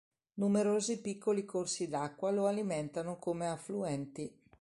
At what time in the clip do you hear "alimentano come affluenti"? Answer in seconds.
2.47-4.35